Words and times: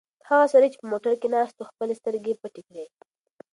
هغه 0.29 0.45
سړی 0.53 0.67
چې 0.73 0.77
په 0.81 0.87
موټر 0.91 1.13
کې 1.21 1.27
ناست 1.35 1.55
و 1.57 1.69
خپلې 1.69 1.93
سترګې 1.99 2.39
پټې 2.41 2.61
کړې. 2.67 2.85